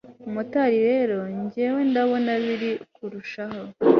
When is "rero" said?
0.89-1.17